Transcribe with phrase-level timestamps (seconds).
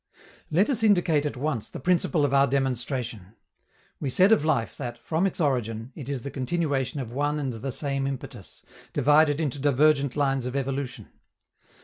[0.49, 3.35] Let us indicate at once the principle of our demonstration.
[3.99, 7.53] We said of life that, from its origin, it is the continuation of one and
[7.53, 11.09] the same impetus, divided into divergent lines of evolution.